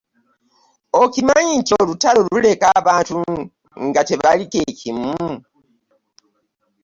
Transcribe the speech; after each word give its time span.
Okimanyi 1.01 1.51
nti 1.59 1.71
olutalo 1.81 2.19
luleka 2.31 2.67
abantu 2.79 3.19
nga 3.87 4.01
tebali 4.07 4.45
kye 4.51 4.63
kimu. 4.79 5.13